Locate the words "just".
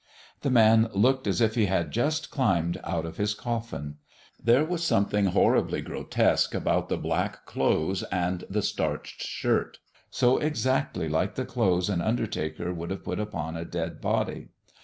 1.91-2.31